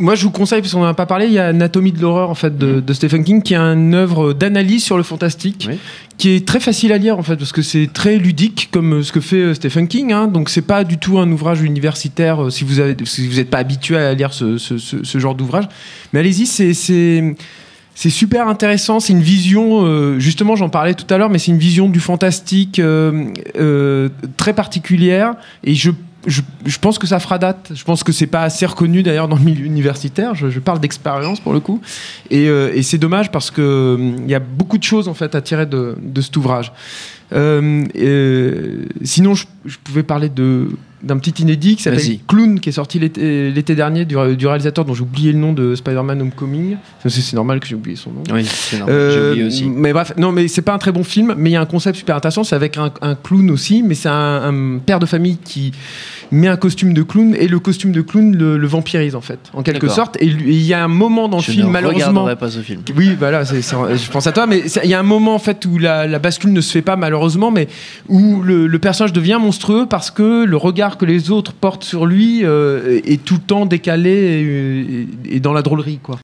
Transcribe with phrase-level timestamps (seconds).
[0.00, 2.00] moi, je vous conseille, parce qu'on n'en a pas parlé, il y a Anatomie de
[2.00, 5.66] l'horreur en fait de, de Stephen King, qui est une œuvre d'analyse sur le fantastique,
[5.68, 5.78] Oui.
[6.18, 9.02] qui est très facile à lire en fait, parce que c'est très ludique comme euh,
[9.02, 10.12] ce que fait euh, Stephen King.
[10.12, 13.36] Hein, donc c'est pas du tout un ouvrage universitaire euh, si vous avez, si vous
[13.36, 15.64] n'êtes pas habitué à lire ce, ce- ce- ce genre d'ouvrage.
[16.12, 17.36] Mais allez-y, c'est c'est
[17.94, 18.98] c'est super intéressant.
[18.98, 22.00] C'est une vision, euh, justement, j'en parlais tout à l'heure, mais c'est une vision du
[22.00, 23.26] fantastique euh,
[23.58, 24.08] euh,
[24.38, 25.34] très particulière.
[25.64, 25.90] Et je,
[26.26, 27.72] je, pense que ça fera date.
[27.74, 30.34] Je pense que c'est pas assez reconnu d'ailleurs dans le milieu universitaire.
[30.34, 31.80] Je, parle d'expérience pour le coup.
[32.30, 35.34] Et, euh, c'est dommage parce que euh, il y a beaucoup de choses en fait
[35.34, 36.72] à tirer de, cet ouvrage.
[37.32, 39.46] Euh, euh, sinon, je
[39.84, 40.68] pouvais parler de
[41.02, 42.00] d'un petit inédit qui s'appelle.
[42.28, 45.74] Clown, qui est sorti l'été dernier du, du réalisateur dont j'ai oublié le nom de
[45.74, 46.76] Spider-Man Homecoming.
[47.06, 48.22] C'est normal que j'ai oublié son nom.
[48.32, 48.94] Oui, c'est normal.
[48.96, 49.64] Euh, J'ai oublié aussi.
[49.68, 51.66] Mais bref, non, mais c'est pas un très bon film, mais il y a un
[51.66, 52.44] concept super intéressant.
[52.44, 54.42] C'est avec un, un clown aussi, mais c'est un,
[54.74, 55.72] un père de famille qui
[56.32, 59.38] met un costume de clown et le costume de clown le, le vampirise en fait,
[59.52, 60.16] en quelque sorte.
[60.20, 62.22] Et il y a un moment dans le Je film, ne malheureusement.
[62.24, 62.82] regarderai pas ce film.
[62.96, 65.38] Oui, voilà, c'est- c'est- je pense à toi, mais il y a un moment en
[65.40, 67.66] fait où la, la bascule ne se fait pas malheureusement, mais
[68.08, 72.06] où le, le personnage devient monstrueux parce que le regard que les autres portent sur
[72.06, 76.18] lui euh, est tout le temps décalé et, et- et dans la drôlerie, quoi.